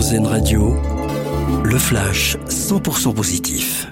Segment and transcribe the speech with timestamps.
[0.00, 0.74] Radio,
[1.62, 3.86] le flash 100% positif.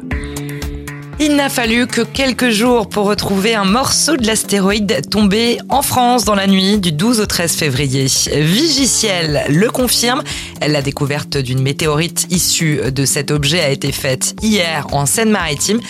[1.20, 6.24] Il n'a fallu que quelques jours pour retrouver un morceau de l'astéroïde tombé en France
[6.24, 8.06] dans la nuit du 12 au 13 février.
[8.32, 10.22] Vigiciel le confirme.
[10.66, 15.80] La découverte d'une météorite issue de cet objet a été faite hier en Seine-Maritime.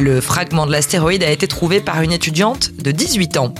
[0.00, 3.52] Le fragment de l'astéroïde a été trouvé par une étudiante de 18 ans.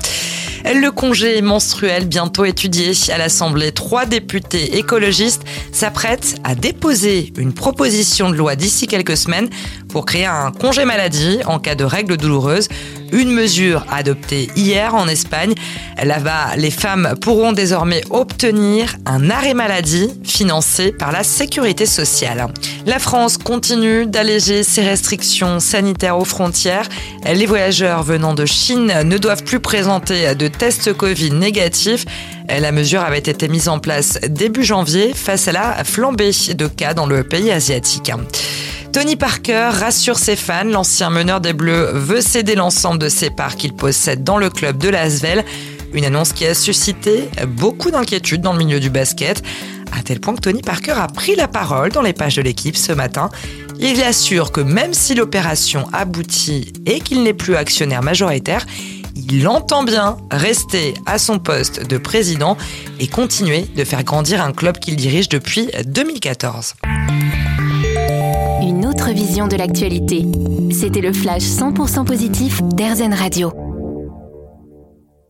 [0.74, 3.70] Le congé menstruel bientôt étudié à l'Assemblée.
[3.70, 5.42] Trois députés écologistes
[5.72, 9.48] s'apprêtent à déposer une proposition de loi d'ici quelques semaines
[9.88, 12.68] pour créer un congé maladie en cas de règles douloureuses.
[13.12, 15.54] Une mesure adoptée hier en Espagne.
[16.02, 22.48] Là-bas, les femmes pourront désormais obtenir un arrêt maladie financé par la sécurité sociale.
[22.84, 26.88] La France continue d'alléger ses restrictions sanitaires aux frontières.
[27.24, 32.04] Les voyageurs venant de Chine ne doivent plus présenter de tests Covid négatifs.
[32.48, 36.94] La mesure avait été mise en place début janvier face à la flambée de cas
[36.94, 38.10] dans le pays asiatique.
[38.92, 40.64] Tony Parker rassure ses fans.
[40.64, 44.78] L'ancien meneur des Bleus veut céder l'ensemble de ses parts qu'il possède dans le club
[44.78, 45.44] de Lasvel.
[45.92, 49.42] Une annonce qui a suscité beaucoup d'inquiétudes dans le milieu du basket,
[49.96, 52.76] à tel point que Tony Parker a pris la parole dans les pages de l'équipe
[52.76, 53.30] ce matin.
[53.78, 58.66] Il assure que même si l'opération aboutit et qu'il n'est plus actionnaire majoritaire,
[59.16, 62.56] il entend bien rester à son poste de président
[63.00, 66.74] et continuer de faire grandir un club qu'il dirige depuis 2014.
[68.62, 70.26] Une autre vision de l'actualité.
[70.70, 73.65] C'était le flash 100% positif d'Airzen Radio.